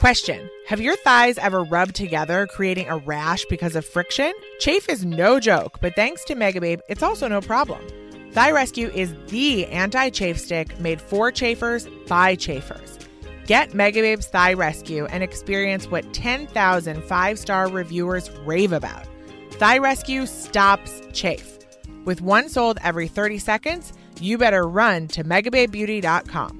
[0.00, 4.32] Question Have your thighs ever rubbed together, creating a rash because of friction?
[4.58, 7.86] Chafe is no joke, but thanks to Megababe, it's also no problem.
[8.32, 12.98] Thigh Rescue is the anti chafe stick made for chafers by chafers.
[13.44, 19.06] Get Megababe's Thigh Rescue and experience what 10,000 five star reviewers rave about.
[19.50, 21.58] Thigh Rescue stops chafe.
[22.06, 26.59] With one sold every 30 seconds, you better run to megababebeauty.com.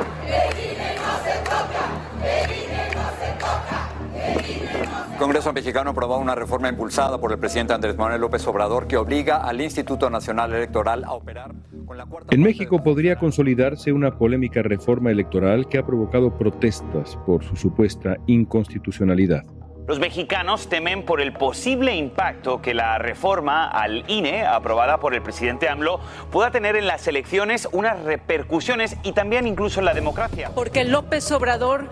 [5.41, 9.37] Congreso mexicano aprobó una reforma impulsada por el presidente Andrés Manuel López Obrador que obliga
[9.37, 11.51] al Instituto Nacional Electoral a operar
[11.87, 17.17] con la cuarta En México podría consolidarse una polémica reforma electoral que ha provocado protestas
[17.25, 19.41] por su supuesta inconstitucionalidad.
[19.87, 25.23] Los mexicanos temen por el posible impacto que la reforma al INE, aprobada por el
[25.23, 30.51] presidente AMLO, pueda tener en las elecciones unas repercusiones y también incluso en la democracia.
[30.53, 31.89] Porque López Obrador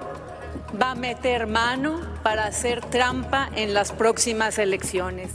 [0.82, 5.34] va a meter mano para hacer trampa en las próximas elecciones.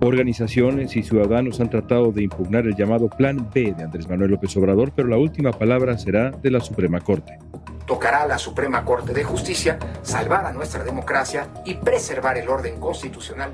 [0.00, 4.56] Organizaciones y ciudadanos han tratado de impugnar el llamado Plan B de Andrés Manuel López
[4.56, 7.38] Obrador, pero la última palabra será de la Suprema Corte.
[7.86, 12.80] tocará a la Suprema Corte de Justicia salvar a nuestra democracia y preservar el orden
[12.80, 13.52] constitucional.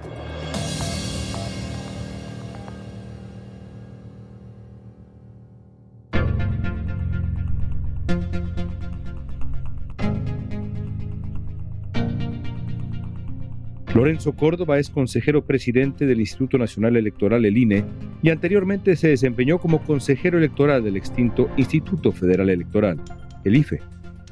[13.99, 17.85] Lorenzo Córdoba es consejero presidente del Instituto Nacional Electoral, el INE,
[18.23, 23.01] y anteriormente se desempeñó como consejero electoral del extinto Instituto Federal Electoral,
[23.43, 23.83] el IFE.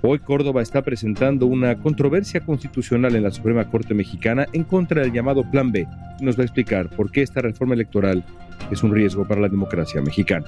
[0.02, 5.12] Hoy Córdoba está presentando una controversia constitucional en la Suprema Corte Mexicana en contra del
[5.12, 5.84] llamado Plan B.
[6.20, 8.24] Nos va a explicar por qué esta reforma electoral
[8.70, 10.46] es un riesgo para la democracia mexicana.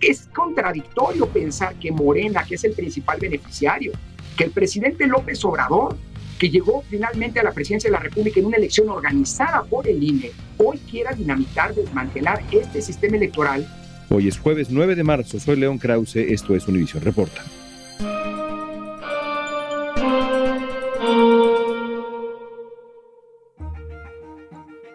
[0.00, 3.92] Es contradictorio pensar que Morena, que es el principal beneficiario,
[4.36, 5.96] que el presidente López Obrador,
[6.42, 10.02] que llegó finalmente a la presidencia de la República en una elección organizada por el
[10.02, 13.64] INE, hoy quiera dinamitar, desmantelar este sistema electoral
[14.10, 17.44] Hoy es jueves 9 de marzo, soy León Krause, esto es Univisión Reporta.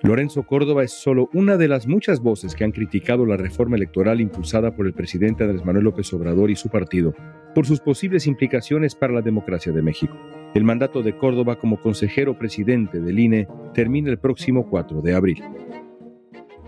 [0.04, 4.20] Lorenzo Córdoba es solo una de las muchas voces que han criticado la reforma electoral
[4.20, 7.16] impulsada por el presidente Andrés Manuel López Obrador y su partido
[7.56, 10.14] por sus posibles implicaciones para la democracia de México.
[10.58, 15.44] El mandato de Córdoba como consejero presidente del INE termina el próximo 4 de abril.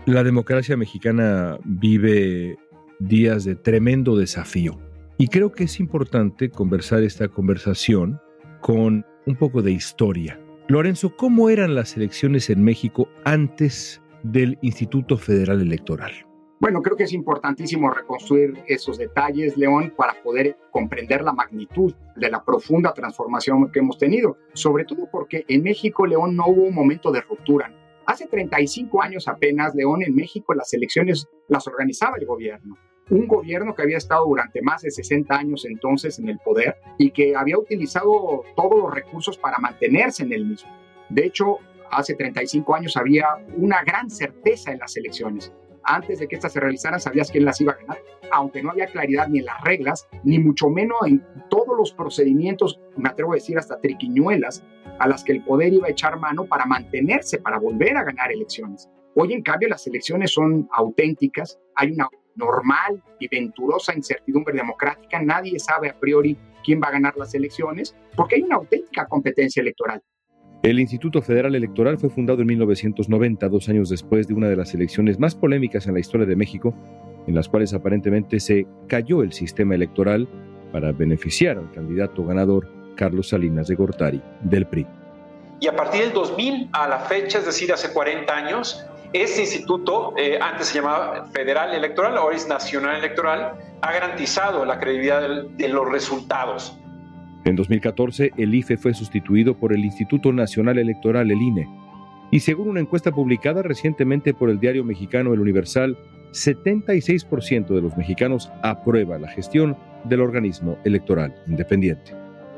[0.06, 2.56] La democracia mexicana vive
[3.00, 4.78] días de tremendo desafío
[5.18, 8.20] y creo que es importante conversar esta conversación
[8.60, 10.38] con un poco de historia.
[10.68, 16.12] Lorenzo, ¿cómo eran las elecciones en México antes del Instituto Federal Electoral?
[16.60, 22.30] Bueno, creo que es importantísimo reconstruir esos detalles, León, para poder comprender la magnitud de
[22.30, 26.74] la profunda transformación que hemos tenido, sobre todo porque en México, León, no hubo un
[26.74, 27.74] momento de ruptura.
[28.04, 32.76] Hace 35 años apenas, León, en México las elecciones las organizaba el gobierno.
[33.08, 37.10] Un gobierno que había estado durante más de 60 años entonces en el poder y
[37.10, 40.70] que había utilizado todos los recursos para mantenerse en el mismo.
[41.08, 41.56] De hecho,
[41.90, 45.50] hace 35 años había una gran certeza en las elecciones
[45.94, 47.98] antes de que éstas se realizaran sabías quién las iba a ganar,
[48.32, 52.80] aunque no había claridad ni en las reglas, ni mucho menos en todos los procedimientos,
[52.96, 54.64] me atrevo a decir hasta triquiñuelas,
[54.98, 58.30] a las que el poder iba a echar mano para mantenerse, para volver a ganar
[58.30, 58.88] elecciones.
[59.14, 65.58] Hoy, en cambio, las elecciones son auténticas, hay una normal y venturosa incertidumbre democrática, nadie
[65.58, 70.02] sabe a priori quién va a ganar las elecciones, porque hay una auténtica competencia electoral.
[70.62, 74.74] El Instituto Federal Electoral fue fundado en 1990, dos años después de una de las
[74.74, 76.74] elecciones más polémicas en la historia de México,
[77.26, 80.28] en las cuales aparentemente se cayó el sistema electoral
[80.70, 84.86] para beneficiar al candidato ganador Carlos Salinas de Gortari, del PRI.
[85.60, 88.84] Y a partir del 2000 a la fecha, es decir, hace 40 años,
[89.14, 94.78] este instituto, eh, antes se llamaba Federal Electoral, ahora es Nacional Electoral, ha garantizado la
[94.78, 96.78] credibilidad de los resultados.
[97.44, 101.68] En 2014, el IFE fue sustituido por el Instituto Nacional Electoral, el INE.
[102.30, 105.96] Y según una encuesta publicada recientemente por el diario mexicano El Universal,
[106.32, 112.14] 76% de los mexicanos aprueba la gestión del organismo electoral independiente.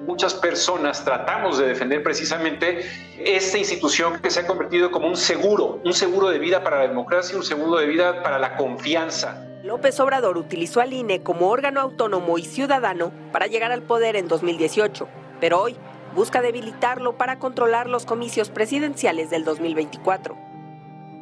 [0.07, 2.81] Muchas personas tratamos de defender precisamente
[3.25, 6.89] esta institución que se ha convertido como un seguro, un seguro de vida para la
[6.89, 9.49] democracia, un seguro de vida para la confianza.
[9.65, 14.27] López Obrador utilizó al INE como órgano autónomo y ciudadano para llegar al poder en
[14.27, 15.09] 2018,
[15.41, 15.77] pero hoy
[16.17, 20.37] busca debilitarlo para controlar los comicios presidenciales del 2024.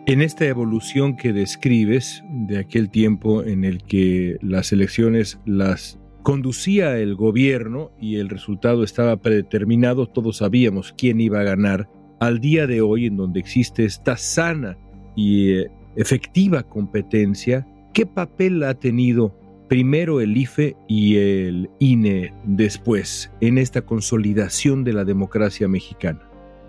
[0.06, 6.96] En esta evolución que describes de aquel tiempo en el que las elecciones las conducía
[6.96, 11.88] el gobierno y el resultado estaba predeterminado, todos sabíamos quién iba a ganar,
[12.20, 14.78] al día de hoy en donde existe esta sana
[15.14, 19.34] y eh, efectiva competencia, ¿qué papel ha tenido
[19.68, 26.28] primero el IFE y el INE después en esta consolidación de la democracia mexicana?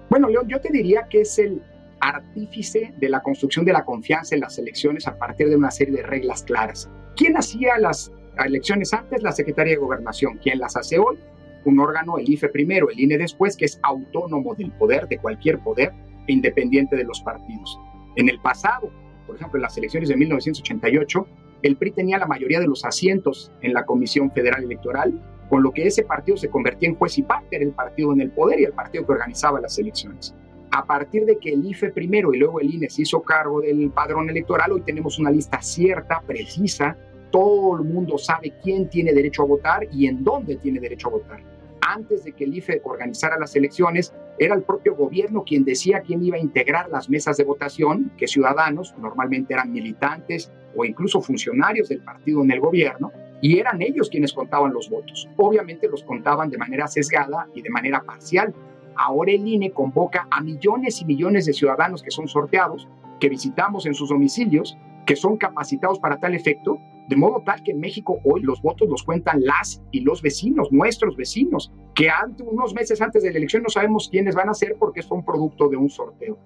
[0.10, 1.62] Bueno, León, yo te diría que es el
[2.00, 5.98] artífice de la construcción de la confianza en las elecciones a partir de una serie
[5.98, 6.90] de reglas claras.
[7.16, 8.12] ¿Quién hacía las
[8.44, 9.24] elecciones antes?
[9.24, 10.40] La Secretaría de Gobernación.
[10.42, 11.18] ¿Quién las hace hoy?
[11.66, 15.60] Un órgano, el IFE primero, el INE después, que es autónomo del poder, de cualquier
[15.60, 15.94] poder,
[16.28, 17.80] independiente de los partidos.
[18.16, 18.92] En el pasado,
[19.32, 21.26] por ejemplo, en las elecciones de 1988,
[21.62, 25.72] el PRI tenía la mayoría de los asientos en la Comisión Federal Electoral, con lo
[25.72, 28.60] que ese partido se convertía en juez y parte, era el partido en el poder
[28.60, 30.36] y el partido que organizaba las elecciones.
[30.72, 33.90] A partir de que el IFE primero y luego el INE se hizo cargo del
[33.92, 36.98] padrón electoral, hoy tenemos una lista cierta, precisa,
[37.32, 41.12] todo el mundo sabe quién tiene derecho a votar y en dónde tiene derecho a
[41.12, 41.51] votar.
[41.94, 46.24] Antes de que el IFE organizara las elecciones, era el propio gobierno quien decía quién
[46.24, 51.90] iba a integrar las mesas de votación, que ciudadanos, normalmente eran militantes o incluso funcionarios
[51.90, 53.12] del partido en el gobierno,
[53.42, 55.28] y eran ellos quienes contaban los votos.
[55.36, 58.54] Obviamente los contaban de manera sesgada y de manera parcial.
[58.96, 62.88] Ahora el INE convoca a millones y millones de ciudadanos que son sorteados,
[63.20, 67.72] que visitamos en sus domicilios, que son capacitados para tal efecto, de modo tal que
[67.72, 72.10] en México hoy los votos los cuentan las y los vecinos, nuestros vecinos, que
[72.46, 75.68] unos meses antes de la elección no sabemos quiénes van a ser porque son producto
[75.68, 76.38] de un sorteo.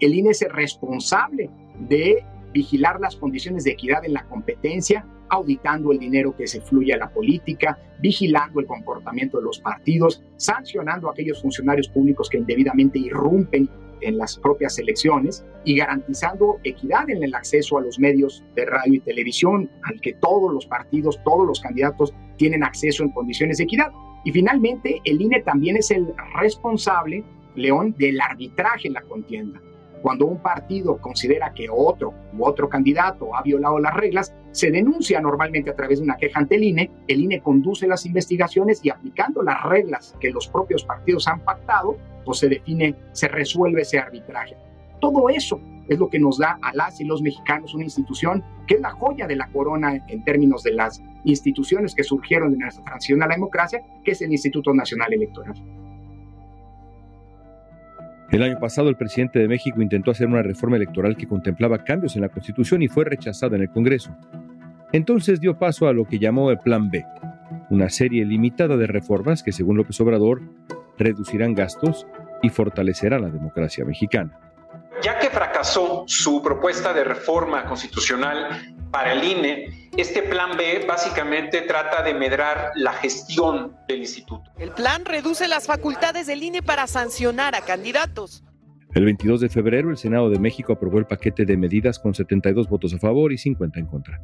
[0.00, 1.50] El INE es responsable
[1.88, 6.94] de vigilar las condiciones de equidad en la competencia, auditando el dinero que se fluye
[6.94, 12.38] a la política, vigilando el comportamiento de los partidos, sancionando a aquellos funcionarios públicos que
[12.38, 13.68] indebidamente irrumpen
[14.04, 18.94] en las propias elecciones y garantizando equidad en el acceso a los medios de radio
[18.94, 23.64] y televisión, al que todos los partidos, todos los candidatos tienen acceso en condiciones de
[23.64, 23.90] equidad.
[24.24, 26.06] Y finalmente, el INE también es el
[26.40, 27.24] responsable,
[27.54, 29.60] León, del arbitraje en la contienda.
[30.04, 35.18] Cuando un partido considera que otro u otro candidato ha violado las reglas, se denuncia
[35.18, 38.90] normalmente a través de una queja ante el INE, el INE conduce las investigaciones y
[38.90, 43.98] aplicando las reglas que los propios partidos han pactado, pues se define, se resuelve ese
[43.98, 44.58] arbitraje.
[45.00, 45.58] Todo eso
[45.88, 48.90] es lo que nos da a las y los mexicanos una institución que es la
[48.90, 53.26] joya de la corona en términos de las instituciones que surgieron de nuestra transición a
[53.26, 55.54] la democracia, que es el Instituto Nacional Electoral.
[58.30, 62.16] El año pasado el presidente de México intentó hacer una reforma electoral que contemplaba cambios
[62.16, 64.16] en la Constitución y fue rechazada en el Congreso.
[64.92, 67.04] Entonces dio paso a lo que llamó el Plan B,
[67.70, 70.42] una serie limitada de reformas que, según López Obrador,
[70.98, 72.06] reducirán gastos
[72.42, 74.38] y fortalecerán la democracia mexicana.
[75.02, 81.62] Ya que fracasó su propuesta de reforma constitucional para el INE, este plan B básicamente
[81.62, 84.50] trata de medrar la gestión del instituto.
[84.58, 88.42] El plan reduce las facultades del INE para sancionar a candidatos.
[88.94, 92.68] El 22 de febrero, el Senado de México aprobó el paquete de medidas con 72
[92.68, 94.20] votos a favor y 50 en contra.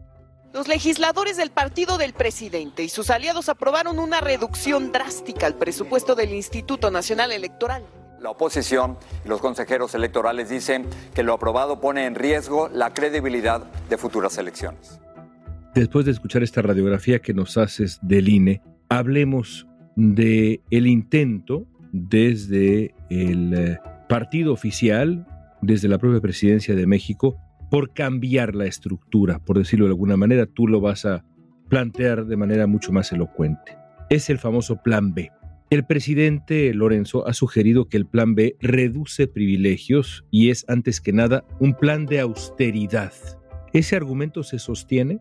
[0.52, 6.16] Los legisladores del partido del presidente y sus aliados aprobaron una reducción drástica al presupuesto
[6.16, 7.84] del Instituto Nacional Electoral.
[8.20, 13.62] La oposición y los consejeros electorales dicen que lo aprobado pone en riesgo la credibilidad
[13.88, 15.00] de futuras elecciones.
[15.74, 22.94] Después de escuchar esta radiografía que nos haces del INE, hablemos de el intento desde
[23.08, 25.26] el eh, partido oficial,
[25.62, 27.38] desde la propia presidencia de México,
[27.70, 31.24] por cambiar la estructura, por decirlo de alguna manera, tú lo vas a
[31.68, 33.78] plantear de manera mucho más elocuente.
[34.08, 35.30] Es el famoso Plan B.
[35.70, 41.12] El presidente Lorenzo ha sugerido que el plan B reduce privilegios y es antes que
[41.12, 43.12] nada un plan de austeridad.
[43.72, 45.20] ¿Ese argumento se sostiene?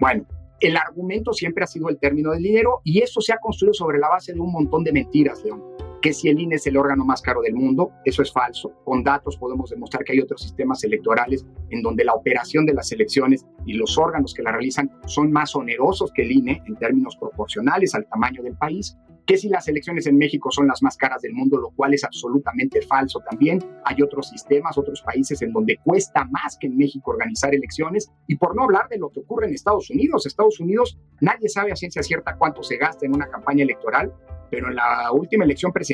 [0.00, 0.24] Bueno,
[0.60, 3.98] el argumento siempre ha sido el término del dinero y eso se ha construido sobre
[3.98, 5.62] la base de un montón de mentiras, León.
[6.00, 8.72] Que si el INE es el órgano más caro del mundo, eso es falso.
[8.84, 12.92] Con datos podemos demostrar que hay otros sistemas electorales en donde la operación de las
[12.92, 17.16] elecciones y los órganos que la realizan son más onerosos que el INE en términos
[17.16, 18.96] proporcionales al tamaño del país
[19.28, 22.02] que si las elecciones en México son las más caras del mundo, lo cual es
[22.02, 23.62] absolutamente falso también.
[23.84, 28.10] Hay otros sistemas, otros países en donde cuesta más que en México organizar elecciones.
[28.26, 30.24] Y por no hablar de lo que ocurre en Estados Unidos.
[30.24, 34.14] Estados Unidos, nadie sabe a ciencia cierta cuánto se gasta en una campaña electoral,
[34.50, 35.87] pero en la última elección presidencial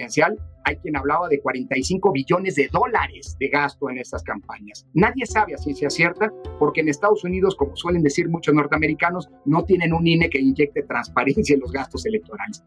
[0.64, 4.86] hay quien hablaba de 45 billones de dólares de gasto en estas campañas.
[4.94, 9.64] Nadie sabe a ciencia cierta porque en Estados Unidos, como suelen decir muchos norteamericanos, no
[9.64, 12.64] tienen un INE que inyecte transparencia en los gastos electorales.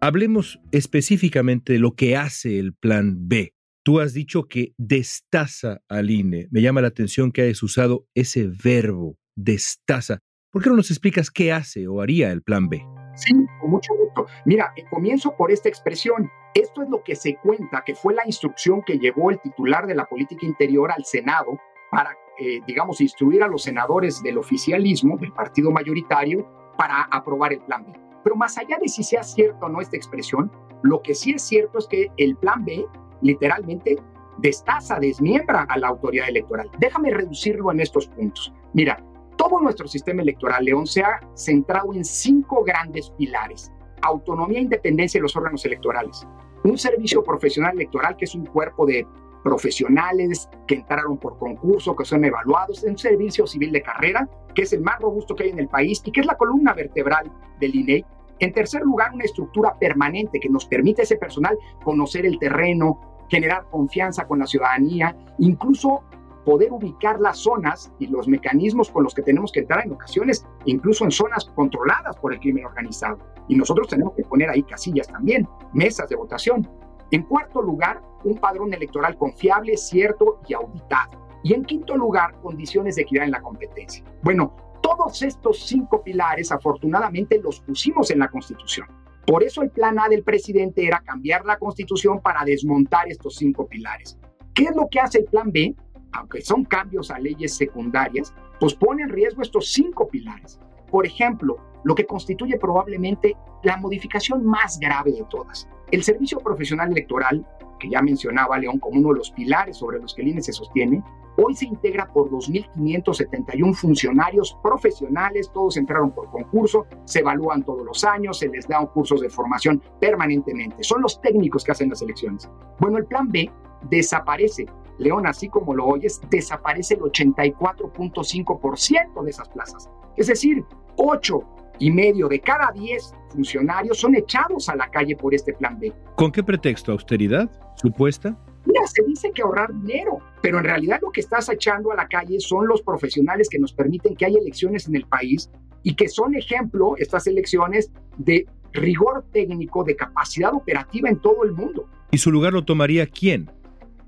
[0.00, 3.54] Hablemos específicamente de lo que hace el Plan B.
[3.84, 6.48] Tú has dicho que destaza al INE.
[6.50, 10.18] Me llama la atención que hayas usado ese verbo, destaza.
[10.50, 12.82] ¿Por qué no nos explicas qué hace o haría el Plan B?
[13.14, 14.26] Sí, con mucho gusto.
[14.44, 16.30] Mira, eh, comienzo por esta expresión.
[16.54, 19.94] Esto es lo que se cuenta que fue la instrucción que llevó el titular de
[19.94, 21.58] la política interior al Senado
[21.90, 27.60] para, eh, digamos, instruir a los senadores del oficialismo, del partido mayoritario, para aprobar el
[27.60, 27.92] plan B.
[28.24, 30.50] Pero más allá de si sea cierto o no esta expresión,
[30.82, 32.86] lo que sí es cierto es que el plan B
[33.20, 33.96] literalmente
[34.38, 36.70] destaza, desmiembra a la autoridad electoral.
[36.78, 38.52] Déjame reducirlo en estos puntos.
[38.72, 39.02] Mira,
[39.42, 43.72] todo nuestro sistema electoral, León, se ha centrado en cinco grandes pilares.
[44.02, 46.24] Autonomía e independencia de los órganos electorales.
[46.62, 49.04] Un servicio profesional electoral que es un cuerpo de
[49.42, 54.72] profesionales que entraron por concurso, que son evaluados, un servicio civil de carrera, que es
[54.74, 57.74] el más robusto que hay en el país y que es la columna vertebral del
[57.74, 58.06] INEI.
[58.38, 63.26] En tercer lugar, una estructura permanente que nos permite a ese personal conocer el terreno,
[63.28, 66.04] generar confianza con la ciudadanía, incluso
[66.44, 70.46] poder ubicar las zonas y los mecanismos con los que tenemos que entrar en ocasiones,
[70.64, 73.18] incluso en zonas controladas por el crimen organizado.
[73.48, 76.68] Y nosotros tenemos que poner ahí casillas también, mesas de votación.
[77.10, 81.22] En cuarto lugar, un padrón electoral confiable, cierto y auditado.
[81.42, 84.04] Y en quinto lugar, condiciones de equidad en la competencia.
[84.22, 88.86] Bueno, todos estos cinco pilares afortunadamente los pusimos en la Constitución.
[89.26, 93.66] Por eso el plan A del presidente era cambiar la Constitución para desmontar estos cinco
[93.66, 94.18] pilares.
[94.54, 95.74] ¿Qué es lo que hace el plan B?
[96.12, 100.60] Aunque son cambios a leyes secundarias, pues pone en riesgo estos cinco pilares.
[100.90, 105.68] Por ejemplo, lo que constituye probablemente la modificación más grave de todas.
[105.90, 107.46] El servicio profesional electoral,
[107.78, 110.52] que ya mencionaba León como uno de los pilares sobre los que el INE se
[110.52, 111.02] sostiene,
[111.36, 118.04] hoy se integra por 2.571 funcionarios profesionales, todos entraron por concurso, se evalúan todos los
[118.04, 120.82] años, se les dan cursos de formación permanentemente.
[120.84, 122.48] Son los técnicos que hacen las elecciones.
[122.78, 123.50] Bueno, el plan B
[123.88, 124.66] desaparece.
[124.98, 129.90] León, así como lo oyes, desaparece el 84.5% de esas plazas.
[130.16, 130.64] Es decir,
[130.96, 131.40] 8
[131.78, 135.92] y medio de cada 10 funcionarios son echados a la calle por este plan B.
[136.16, 136.92] ¿Con qué pretexto?
[136.92, 137.50] ¿Austeridad?
[137.76, 138.36] ¿Supuesta?
[138.64, 142.06] Mira, se dice que ahorrar dinero, pero en realidad lo que estás echando a la
[142.06, 145.50] calle son los profesionales que nos permiten que haya elecciones en el país
[145.82, 151.52] y que son ejemplo, estas elecciones, de rigor técnico, de capacidad operativa en todo el
[151.52, 151.88] mundo.
[152.12, 153.50] ¿Y su lugar lo tomaría quién?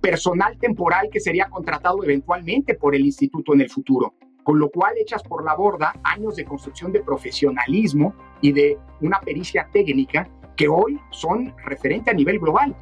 [0.04, 4.92] Personal temporal que sería contratado eventualmente por el instituto en el futuro con lo cual
[5.00, 10.68] echas por la borda años de construcción de profesionalismo y de una pericia técnica que
[10.68, 12.76] hoy son referente a nivel global.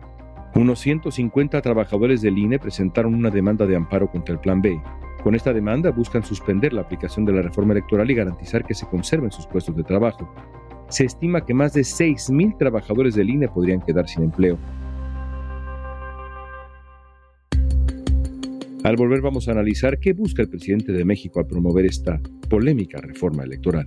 [0.55, 4.79] Unos 150 trabajadores del INE presentaron una demanda de amparo contra el Plan B.
[5.23, 8.87] Con esta demanda buscan suspender la aplicación de la reforma electoral y garantizar que se
[8.87, 10.29] conserven sus puestos de trabajo.
[10.89, 14.59] Se estima que más de 6.000 trabajadores del INE podrían quedar sin empleo.
[18.85, 23.01] Al volver vamos a analizar qué busca el presidente de México al promover esta polémica
[23.01, 23.87] reforma electoral.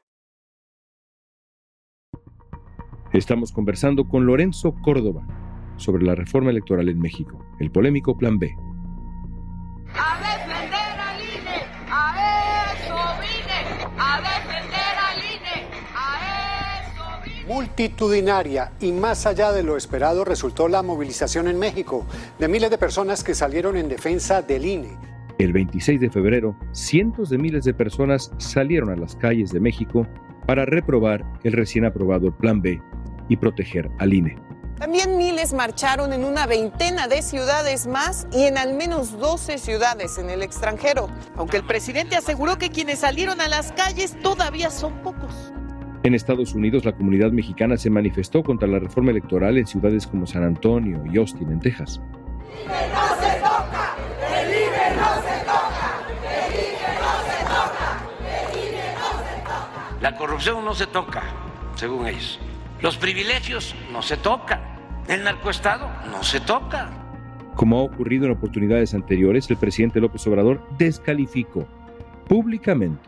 [3.13, 5.27] Estamos conversando con Lorenzo Córdoba
[5.75, 8.55] sobre la reforma electoral en México, el polémico Plan B.
[9.93, 17.53] A defender al INE, a eso vine, a defender al INE, a eso vine.
[17.53, 22.05] Multitudinaria y más allá de lo esperado resultó la movilización en México
[22.39, 24.97] de miles de personas que salieron en defensa del INE.
[25.37, 30.07] El 26 de febrero, cientos de miles de personas salieron a las calles de México
[30.47, 32.81] para reprobar el recién aprobado Plan B
[33.31, 34.35] y proteger al INE.
[34.77, 40.17] También miles marcharon en una veintena de ciudades más y en al menos 12 ciudades
[40.17, 41.07] en el extranjero,
[41.37, 45.53] aunque el presidente aseguró que quienes salieron a las calles todavía son pocos.
[46.03, 50.25] En Estados Unidos, la comunidad mexicana se manifestó contra la reforma electoral en ciudades como
[50.27, 52.01] San Antonio y Austin, en Texas.
[60.01, 61.21] La corrupción no se toca,
[61.75, 62.39] según ellos.
[62.81, 64.59] Los privilegios no se tocan.
[65.07, 66.89] El narcoestado no se toca.
[67.55, 71.67] Como ha ocurrido en oportunidades anteriores, el presidente López Obrador descalificó
[72.27, 73.07] públicamente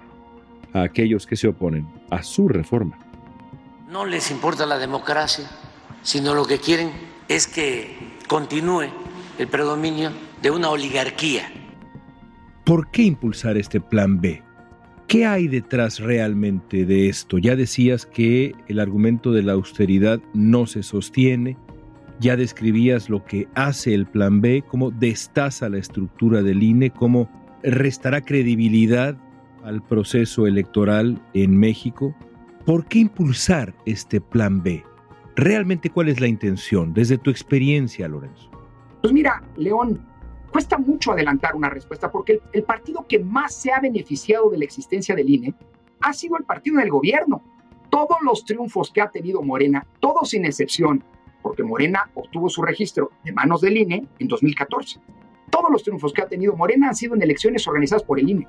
[0.73, 2.99] a aquellos que se oponen a su reforma.
[3.89, 5.49] No les importa la democracia,
[6.03, 6.91] sino lo que quieren
[7.27, 8.89] es que continúe
[9.39, 10.11] el predominio
[10.41, 11.51] de una oligarquía.
[12.63, 14.43] ¿Por qué impulsar este plan B?
[15.13, 17.37] ¿Qué hay detrás realmente de esto?
[17.37, 21.55] Ya decías que el argumento de la austeridad no se sostiene,
[22.19, 27.29] ya describías lo que hace el plan B, cómo destaza la estructura del INE, cómo
[27.61, 29.15] restará credibilidad
[29.63, 32.15] al proceso electoral en México.
[32.65, 34.83] ¿Por qué impulsar este plan B?
[35.35, 38.49] ¿Realmente cuál es la intención desde tu experiencia, Lorenzo?
[39.03, 40.03] Pues mira, León,
[40.53, 44.65] cuesta mucho adelantar una respuesta porque el, partido que más se ha beneficiado de la
[44.65, 45.55] existencia del INE
[45.99, 47.41] ha sido el partido del gobierno.
[47.89, 51.03] Todos los triunfos que ha tenido Morena, todos sin excepción,
[51.41, 55.01] porque Morena obtuvo su registro de manos del INE en 2014.
[55.49, 58.47] Todos los triunfos que ha tenido Morena han sido en elecciones organizadas por el INE.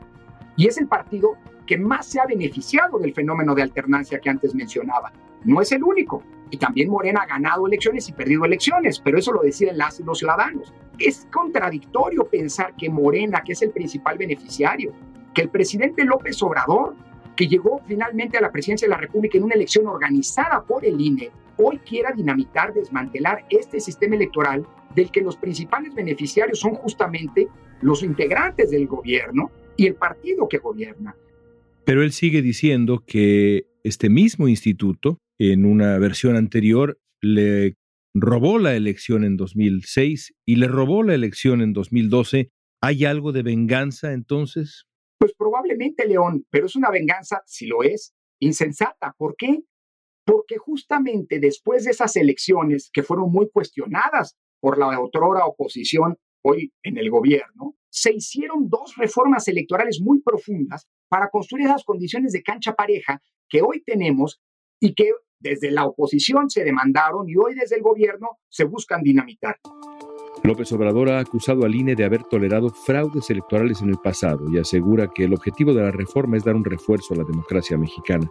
[0.57, 4.55] Y es el partido que más se ha beneficiado del fenómeno de alternancia que antes
[4.55, 5.11] mencionaba.
[5.45, 6.23] No es el único.
[6.51, 10.05] Y también Morena ha ganado elecciones y perdido elecciones, pero eso lo deciden las y
[10.05, 10.73] los ciudadanos.
[10.99, 14.93] Es contradictorio pensar que Morena, que es el principal beneficiario,
[15.35, 16.95] que el presidente López Obrador,
[17.37, 21.01] que llegó finalmente a la presidencia de la República en una elección organizada por el
[21.01, 27.49] INE, hoy quiera dinamitar, desmantelar este sistema electoral del que los principales beneficiarios son justamente
[27.81, 31.17] los integrantes del gobierno y el partido que gobierna.
[31.85, 37.77] Pero él sigue diciendo que este mismo instituto, en una versión anterior, le
[38.15, 42.51] robó la elección en 2006 y le robó la elección en 2012.
[42.81, 44.85] ¿Hay algo de venganza entonces?
[45.19, 49.15] Pues probablemente, León, pero es una venganza, si lo es, insensata.
[49.17, 49.61] ¿Por qué?
[50.25, 56.73] Porque justamente después de esas elecciones que fueron muy cuestionadas por la otrora oposición hoy
[56.83, 62.43] en el gobierno, se hicieron dos reformas electorales muy profundas para construir esas condiciones de
[62.43, 64.41] cancha pareja que hoy tenemos
[64.81, 69.57] y que desde la oposición se demandaron y hoy desde el gobierno se buscan dinamitar.
[70.43, 74.59] López Obrador ha acusado al INE de haber tolerado fraudes electorales en el pasado y
[74.59, 78.31] asegura que el objetivo de la reforma es dar un refuerzo a la democracia mexicana.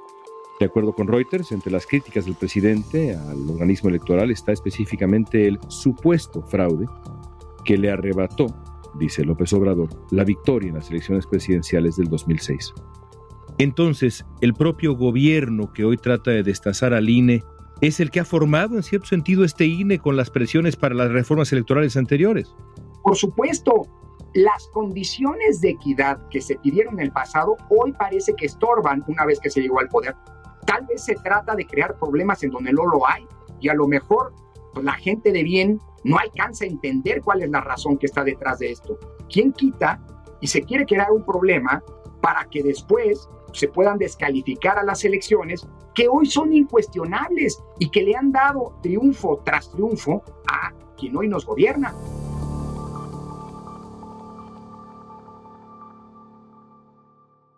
[0.60, 5.60] De acuerdo con Reuters, entre las críticas del presidente al organismo electoral está específicamente el
[5.70, 6.86] supuesto fraude
[7.66, 8.46] que le arrebató,
[9.00, 12.74] dice López Obrador, la victoria en las elecciones presidenciales del 2006.
[13.58, 17.44] Entonces, el propio gobierno que hoy trata de destazar al INE
[17.82, 21.12] es el que ha formado en cierto sentido este INE con las presiones para las
[21.12, 22.56] reformas electorales anteriores.
[23.04, 23.84] Por supuesto,
[24.34, 29.26] las condiciones de equidad que se pidieron en el pasado hoy parece que estorban una
[29.26, 30.16] vez que se llegó al poder.
[30.66, 33.28] Tal vez se trata de crear problemas en donde no lo hay
[33.60, 34.34] y a lo mejor
[34.74, 38.24] pues, la gente de bien no alcanza a entender cuál es la razón que está
[38.24, 38.98] detrás de esto.
[39.30, 40.02] ¿Quién quita
[40.42, 41.84] y se quiere crear un problema
[42.22, 48.04] para que después se puedan descalificar a las elecciones que hoy son incuestionables y que
[48.04, 51.94] le han dado triunfo tras triunfo a quien hoy nos gobierna?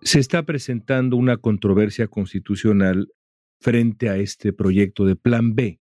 [0.01, 3.11] Se está presentando una controversia constitucional
[3.59, 5.79] frente a este proyecto de Plan B.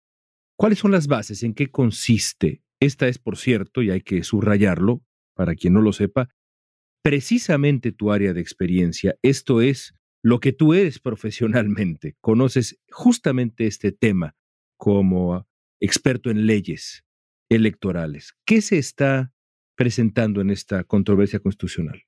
[0.57, 1.43] ¿Cuáles son las bases?
[1.43, 2.63] ¿En qué consiste?
[2.79, 5.03] Esta es, por cierto, y hay que subrayarlo
[5.35, 6.29] para quien no lo sepa,
[7.03, 9.15] precisamente tu área de experiencia.
[9.21, 9.93] Esto es
[10.25, 12.15] lo que tú eres profesionalmente.
[12.19, 14.35] Conoces justamente este tema
[14.75, 15.45] como
[15.79, 17.05] experto en leyes
[17.47, 18.33] electorales.
[18.43, 19.31] ¿Qué se está
[19.75, 22.01] presentando en esta controversia constitucional?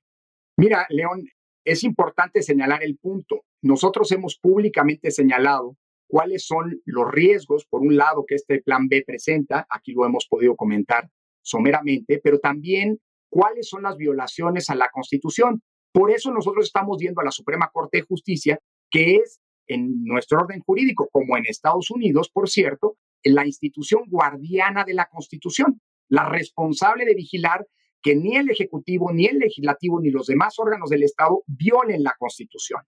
[0.56, 1.28] Mira, León,
[1.64, 3.44] es importante señalar el punto.
[3.62, 5.76] Nosotros hemos públicamente señalado
[6.08, 10.26] cuáles son los riesgos, por un lado, que este plan B presenta, aquí lo hemos
[10.28, 11.08] podido comentar
[11.40, 12.98] someramente, pero también
[13.30, 15.62] cuáles son las violaciones a la Constitución.
[15.92, 18.58] Por eso nosotros estamos viendo a la Suprema Corte de Justicia,
[18.90, 24.84] que es en nuestro orden jurídico, como en Estados Unidos, por cierto, la institución guardiana
[24.84, 27.66] de la Constitución, la responsable de vigilar
[28.00, 32.14] que ni el Ejecutivo, ni el Legislativo, ni los demás órganos del Estado violen la
[32.18, 32.82] Constitución.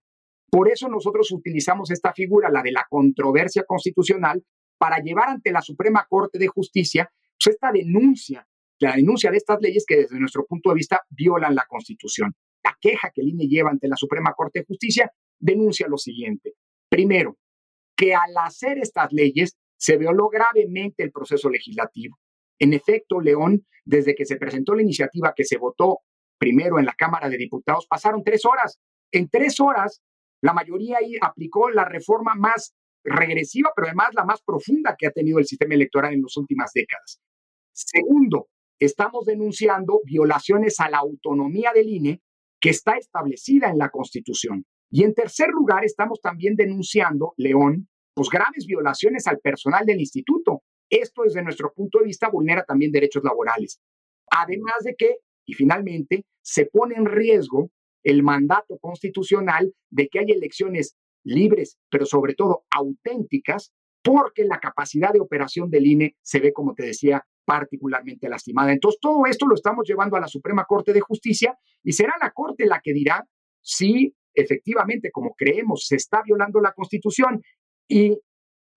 [0.49, 4.43] Por eso nosotros utilizamos esta figura, la de la controversia constitucional,
[4.77, 8.47] para llevar ante la Suprema Corte de Justicia pues, esta denuncia,
[8.79, 12.33] la denuncia de estas leyes que desde nuestro punto de vista violan la Constitución.
[12.63, 16.53] La queja que el INE lleva ante la Suprema Corte de Justicia denuncia lo siguiente.
[16.89, 17.37] Primero,
[17.95, 22.17] que al hacer estas leyes se violó gravemente el proceso legislativo.
[22.59, 25.99] En efecto, León, desde que se presentó la iniciativa que se votó
[26.37, 28.79] primero en la Cámara de Diputados, pasaron tres horas.
[29.11, 30.01] En tres horas,
[30.41, 35.11] la mayoría ahí aplicó la reforma más regresiva, pero además la más profunda que ha
[35.11, 37.19] tenido el sistema electoral en las últimas décadas.
[37.73, 38.47] Segundo,
[38.79, 42.21] estamos denunciando violaciones a la autonomía del INE
[42.61, 44.65] que está establecida en la Constitución.
[44.89, 50.61] Y en tercer lugar, estamos también denunciando, León, pues graves violaciones al personal del instituto.
[50.89, 53.81] Esto, desde nuestro punto de vista, vulnera también derechos laborales.
[54.29, 57.71] Además de que, y finalmente, se pone en riesgo
[58.03, 63.71] el mandato constitucional de que haya elecciones libres, pero sobre todo auténticas,
[64.03, 68.71] porque la capacidad de operación del INE se ve, como te decía, particularmente lastimada.
[68.71, 72.31] Entonces, todo esto lo estamos llevando a la Suprema Corte de Justicia y será la
[72.31, 73.25] Corte la que dirá
[73.61, 77.41] si efectivamente, como creemos, se está violando la Constitución
[77.87, 78.17] y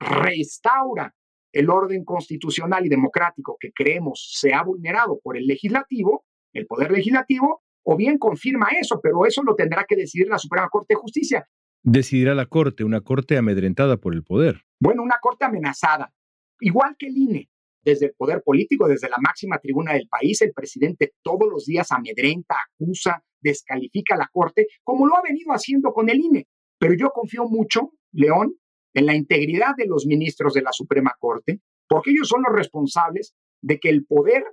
[0.01, 1.15] restaura
[1.53, 6.91] el orden constitucional y democrático que creemos se ha vulnerado por el legislativo, el poder
[6.91, 11.01] legislativo, o bien confirma eso, pero eso lo tendrá que decidir la Suprema Corte de
[11.01, 11.47] Justicia.
[11.83, 14.63] Decidirá la Corte, una Corte amedrentada por el poder.
[14.81, 16.13] Bueno, una Corte amenazada,
[16.61, 17.51] igual que el INE.
[17.85, 21.93] Desde el poder político, desde la máxima tribuna del país, el presidente todos los días
[21.93, 26.47] amedrenta, acusa, descalifica a la Corte, como lo ha venido haciendo con el INE.
[26.79, 28.55] Pero yo confío mucho, León,
[28.95, 33.35] en la integridad de los ministros de la Suprema Corte, porque ellos son los responsables
[33.61, 34.45] de que el poder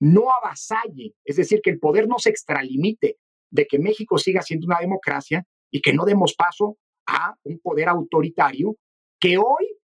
[0.00, 3.18] no avasalle, es decir, que el poder no se extralimite,
[3.50, 7.88] de que México siga siendo una democracia y que no demos paso a un poder
[7.88, 8.76] autoritario
[9.20, 9.78] que hoy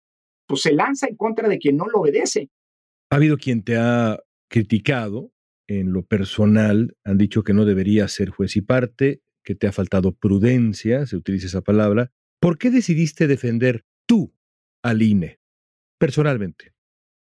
[0.45, 2.49] pues, se lanza en contra de quien no lo obedece.
[3.11, 4.19] Ha habido quien te ha
[4.49, 5.33] criticado
[5.67, 9.73] en lo personal, han dicho que no debería ser juez y parte, que te ha
[9.73, 12.13] faltado prudencia, se utiliza esa palabra.
[12.39, 14.33] ¿Por qué decidiste defender tú
[14.81, 15.41] al INE,
[15.99, 16.71] personalmente?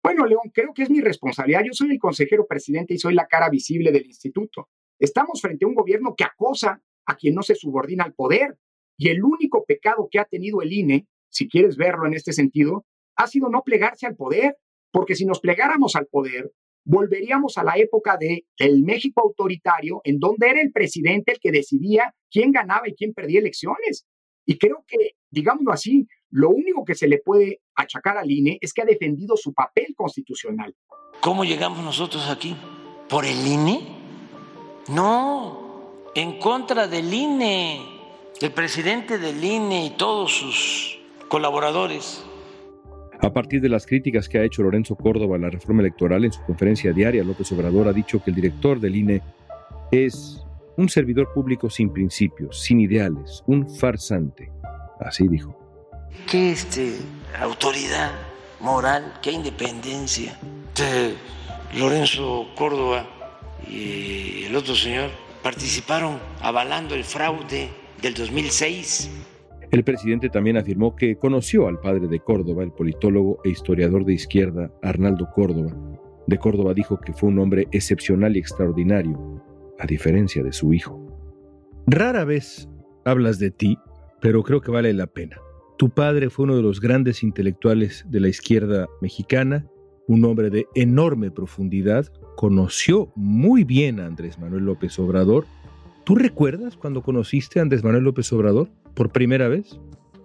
[0.03, 1.61] Bueno, León, creo que es mi responsabilidad.
[1.63, 4.69] Yo soy el consejero presidente y soy la cara visible del instituto.
[4.97, 8.57] Estamos frente a un gobierno que acosa a quien no se subordina al poder.
[8.97, 12.87] Y el único pecado que ha tenido el INE, si quieres verlo en este sentido,
[13.15, 14.57] ha sido no plegarse al poder.
[14.91, 16.51] Porque si nos plegáramos al poder,
[16.85, 21.51] volveríamos a la época de el México autoritario, en donde era el presidente el que
[21.51, 24.05] decidía quién ganaba y quién perdía elecciones.
[24.45, 28.73] Y creo que, digámoslo así, lo único que se le puede achacar al INE es
[28.73, 30.73] que ha defendido su papel constitucional.
[31.19, 32.55] ¿Cómo llegamos nosotros aquí?
[33.09, 33.81] ¿Por el INE?
[34.89, 37.81] No, en contra del INE,
[38.39, 42.23] el presidente del INE y todos sus colaboradores
[43.19, 46.31] a partir de las críticas que ha hecho Lorenzo Córdoba a la reforma electoral en
[46.31, 49.21] su conferencia diaria, López Obrador ha dicho que el director del INE
[49.91, 50.43] es
[50.77, 54.51] un servidor público sin principios, sin ideales, un farsante.
[54.99, 55.57] Así dijo.
[56.29, 56.93] ¿Qué este,
[57.39, 58.11] autoridad
[58.59, 60.37] moral, qué independencia
[60.75, 61.15] de
[61.79, 63.07] Lorenzo Córdoba
[63.67, 65.09] y el otro señor
[65.41, 67.69] participaron avalando el fraude
[68.01, 69.09] del 2006?
[69.71, 74.13] El presidente también afirmó que conoció al padre de Córdoba, el politólogo e historiador de
[74.13, 75.75] izquierda Arnaldo Córdoba.
[76.25, 79.43] De Córdoba dijo que fue un hombre excepcional y extraordinario,
[79.79, 81.05] a diferencia de su hijo.
[81.85, 82.69] Rara vez
[83.05, 83.77] hablas de ti,
[84.21, 85.37] pero creo que vale la pena.
[85.77, 89.67] Tu padre fue uno de los grandes intelectuales de la izquierda mexicana,
[90.07, 95.45] un hombre de enorme profundidad, conoció muy bien a Andrés Manuel López Obrador.
[96.07, 98.69] ¿Tú recuerdas cuando conociste a Andrés Manuel López Obrador?
[98.93, 99.77] por primera vez?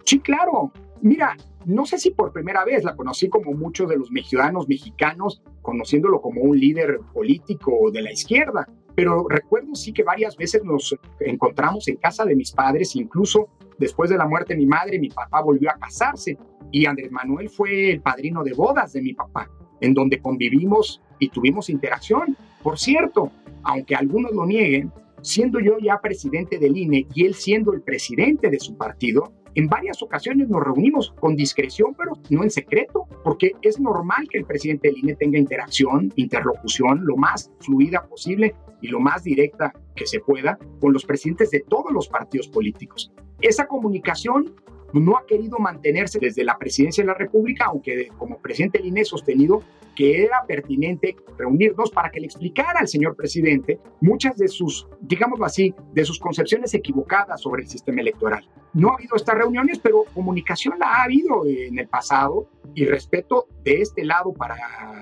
[0.04, 0.70] Sí, claro.
[1.00, 5.42] Mira, no sé si por primera vez la conocí como muchos de los ciudadanos mexicanos,
[5.60, 8.64] conociéndolo como un líder político de la izquierda,
[8.94, 14.08] pero recuerdo sí que varias veces nos encontramos en casa de mis padres, incluso después
[14.08, 16.38] de la muerte de mi madre, mi papá volvió a casarse
[16.70, 21.28] y Andrés Manuel fue el padrino de bodas de mi papá, en donde convivimos y
[21.28, 22.36] tuvimos interacción.
[22.62, 23.32] Por cierto,
[23.64, 28.50] aunque algunos lo nieguen, siendo yo ya presidente del INE y él siendo el presidente
[28.50, 33.52] de su partido, en varias ocasiones nos reunimos con discreción, pero no en secreto, porque
[33.60, 38.88] es normal que el presidente del INE tenga interacción, interlocución lo más fluida posible y
[38.88, 43.12] lo más directa que se pueda con los presidentes de todos los partidos políticos.
[43.40, 44.54] Esa comunicación
[45.00, 49.04] no ha querido mantenerse desde la presidencia de la República, aunque como presidente del INE
[49.04, 49.62] sostenido
[49.94, 55.44] que era pertinente reunirnos para que le explicara al señor presidente muchas de sus, digámoslo
[55.44, 58.48] así, de sus concepciones equivocadas sobre el sistema electoral.
[58.72, 63.48] No ha habido estas reuniones, pero comunicación la ha habido en el pasado y respeto
[63.64, 64.56] de este lado para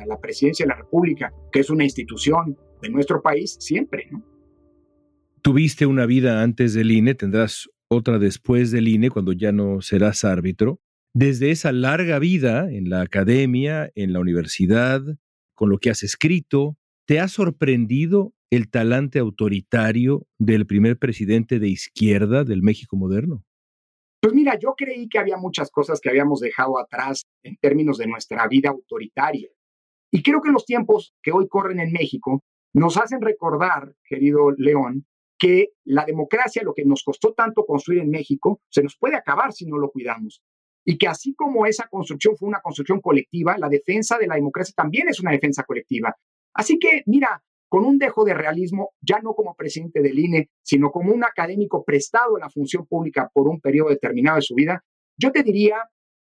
[0.07, 4.09] la presidencia de la República, que es una institución de nuestro país, siempre.
[4.11, 4.25] ¿no?
[5.43, 10.25] Tuviste una vida antes del INE, tendrás otra después del INE cuando ya no serás
[10.25, 10.81] árbitro
[11.13, 15.03] desde esa larga vida en la academia, en la universidad,
[15.55, 21.69] con lo que has escrito, ¿te ha sorprendido el talante autoritario del primer presidente de
[21.69, 23.45] izquierda del México moderno?
[24.23, 28.07] Pues mira, yo creí que había muchas cosas que habíamos dejado atrás en términos de
[28.07, 29.49] nuestra vida autoritaria.
[30.13, 35.07] Y creo que los tiempos que hoy corren en México nos hacen recordar, querido León,
[35.41, 39.53] que la democracia, lo que nos costó tanto construir en México, se nos puede acabar
[39.53, 40.43] si no lo cuidamos
[40.85, 44.75] y que así como esa construcción fue una construcción colectiva, la defensa de la democracia
[44.77, 46.17] también es una defensa colectiva.
[46.55, 50.91] Así que, mira, con un dejo de realismo, ya no como presidente del INE, sino
[50.91, 54.83] como un académico prestado a la función pública por un periodo determinado de su vida,
[55.17, 55.77] yo te diría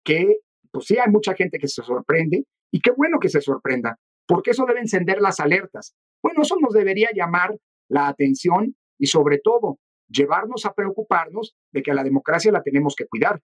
[0.05, 0.37] que,
[0.71, 4.51] pues sí, hay mucha gente que se sorprende y qué bueno que se sorprenda, porque
[4.51, 5.95] eso debe encender las alertas.
[6.21, 7.57] Bueno, eso nos debería llamar
[7.89, 9.79] la atención y sobre todo
[10.09, 13.41] llevarnos a preocuparnos de que a la democracia la tenemos que cuidar.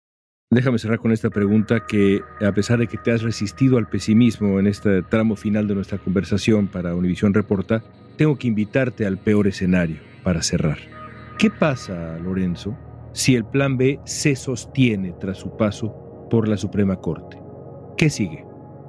[0.51, 4.61] Déjame cerrar con esta pregunta que, a pesar de que te has resistido al pesimismo
[4.61, 7.83] en este tramo final de nuestra conversación para Univisión Reporta,
[8.19, 10.77] tengo que invitarte al peor escenario para cerrar.
[11.39, 12.77] ¿Qué pasa, Lorenzo,
[13.13, 17.41] si el plan B se sostiene tras su paso por la Suprema Corte?
[17.97, 18.45] ¿Qué sigue?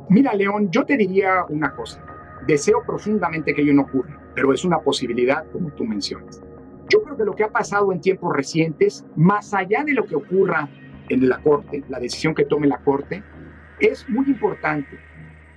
[0.09, 2.03] Mira, León, yo te diría una cosa.
[2.45, 6.42] Deseo profundamente que ello no ocurra, pero es una posibilidad como tú mencionas.
[6.89, 10.15] Yo creo que lo que ha pasado en tiempos recientes, más allá de lo que
[10.15, 10.69] ocurra
[11.09, 13.23] en la Corte, la decisión que tome la Corte,
[13.79, 14.99] es muy importante,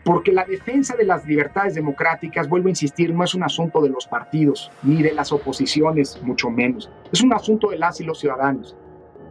[0.04, 3.90] porque la defensa de las libertades democráticas, vuelvo a insistir, no es un asunto de
[3.90, 6.90] los partidos, ni de las oposiciones, mucho menos.
[7.12, 8.76] Es un asunto de las y los ciudadanos.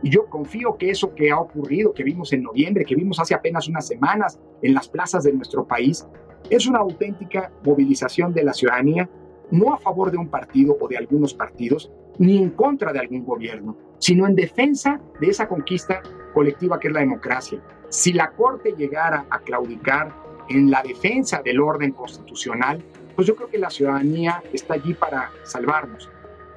[0.04, 3.34] Y yo confío que eso que ha ocurrido, que vimos en noviembre, que vimos hace
[3.34, 6.06] apenas unas semanas en las plazas de nuestro país,
[6.50, 9.10] es una auténtica movilización de la ciudadanía,
[9.52, 13.26] no a favor de un partido o de algunos partidos, ni en contra de algún
[13.26, 16.02] gobierno, sino en defensa de esa conquista
[16.34, 17.62] colectiva que es la democracia.
[17.90, 20.14] Si la Corte llegara a claudicar
[20.50, 22.84] en la defensa del orden constitucional,
[23.16, 26.10] pues yo creo que la ciudadanía está allí para salvarnos.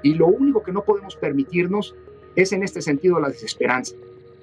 [0.03, 1.95] Y lo único que no podemos permitirnos
[2.37, 3.95] es en este sentido la desesperanza.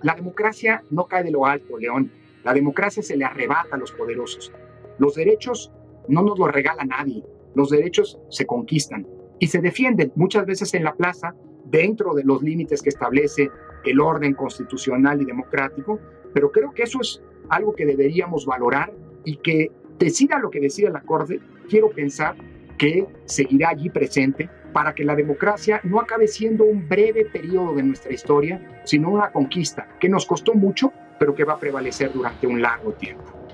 [0.01, 2.11] La democracia no cae de lo alto, León.
[2.43, 4.51] La democracia se le arrebata a los poderosos.
[4.97, 5.71] Los derechos
[6.07, 7.23] no nos los regala nadie.
[7.55, 9.07] Los derechos se conquistan
[9.39, 13.49] y se defienden muchas veces en la plaza dentro de los límites que establece
[13.83, 15.99] el orden constitucional y democrático,
[16.33, 20.89] pero creo que eso es algo que deberíamos valorar y que decida lo que decida
[20.89, 21.39] la Corte,
[21.69, 22.35] quiero pensar
[22.77, 27.83] que seguirá allí presente para que la democracia no acabe siendo un breve periodo de
[27.83, 32.45] nuestra historia, sino una conquista que nos costó mucho, pero que va a prevalecer durante
[32.45, 33.44] un largo tiempo.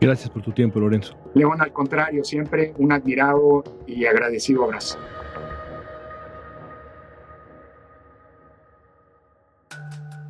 [0.00, 1.16] Gracias por tu tiempo, Lorenzo.
[1.34, 4.98] León, al contrario, siempre un admirado y agradecido abrazo.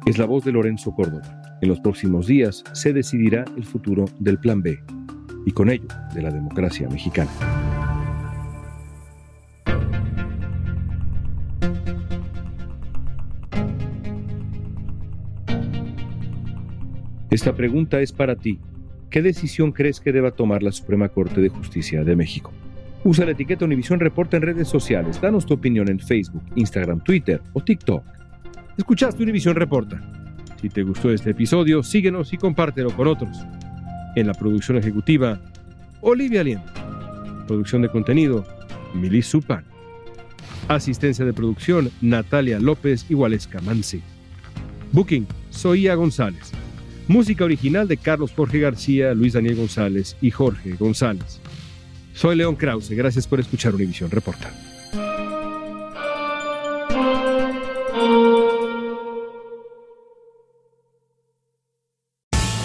[0.06, 1.58] Es la voz de Lorenzo Córdoba.
[1.60, 4.78] En los próximos días se decidirá el futuro del Plan B
[5.46, 7.30] y con ello de la democracia mexicana.
[17.30, 18.60] Esta pregunta es para ti.
[19.10, 22.52] ¿Qué decisión crees que deba tomar la Suprema Corte de Justicia de México?
[23.04, 25.20] Usa la etiqueta Univisión Reporta en redes sociales.
[25.20, 28.02] Danos tu opinión en Facebook, Instagram, Twitter o TikTok.
[28.76, 30.00] Escuchaste Univisión Reporta.
[30.60, 33.38] Si te gustó este episodio, síguenos y compártelo con otros.
[34.16, 35.40] En la producción ejecutiva,
[36.00, 36.72] Olivia Aliento.
[37.46, 38.44] Producción de contenido,
[38.92, 39.64] Milis Supan.
[40.66, 43.60] Asistencia de producción, Natalia López y Waleska.
[44.90, 46.55] Booking, Soía González.
[47.08, 51.40] Música original de Carlos Jorge García, Luis Daniel González y Jorge González.
[52.14, 54.50] Soy León Krause, gracias por escuchar Univisión Reporta.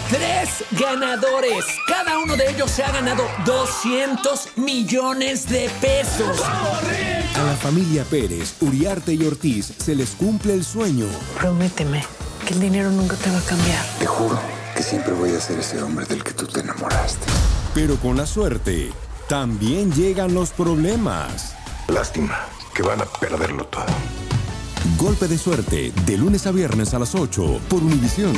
[0.10, 1.66] Tres ganadores.
[1.88, 6.42] Cada uno de ellos se ha ganado 200 millones de pesos.
[6.42, 11.06] A la familia Pérez, Uriarte y Ortiz se les cumple el sueño.
[11.40, 12.02] Prométeme
[12.46, 13.84] que el dinero nunca te va a cambiar.
[14.00, 14.40] Te juro
[14.76, 17.26] que siempre voy a ser ese hombre del que tú te enamoraste.
[17.74, 18.92] Pero con la suerte,
[19.28, 21.56] también llegan los problemas.
[21.88, 22.38] Lástima
[22.74, 23.86] que van a perderlo todo.
[24.98, 28.34] Golpe de suerte, de lunes a viernes a las 8 por Univisión.